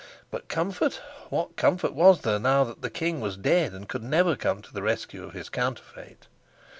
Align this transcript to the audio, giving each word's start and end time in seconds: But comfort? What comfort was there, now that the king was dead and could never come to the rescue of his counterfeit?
But 0.31 0.47
comfort? 0.47 0.99
What 1.29 1.55
comfort 1.55 1.93
was 1.93 2.21
there, 2.21 2.39
now 2.39 2.63
that 2.63 2.81
the 2.81 2.89
king 2.89 3.21
was 3.21 3.37
dead 3.37 3.71
and 3.73 3.87
could 3.87 4.01
never 4.01 4.35
come 4.35 4.63
to 4.63 4.73
the 4.73 4.81
rescue 4.81 5.23
of 5.23 5.33
his 5.35 5.47
counterfeit? 5.49 6.25